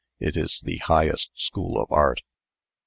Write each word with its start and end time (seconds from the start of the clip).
It 0.19 0.35
is 0.35 0.61
the 0.61 0.77
highest 0.77 1.29
school 1.35 1.79
of 1.79 1.91
Art." 1.91 2.21